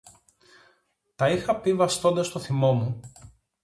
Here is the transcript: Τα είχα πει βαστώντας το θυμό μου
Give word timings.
Τα 1.15 1.29
είχα 1.29 1.59
πει 1.59 1.73
βαστώντας 1.73 2.29
το 2.29 2.39
θυμό 2.39 2.71
μου 2.73 3.01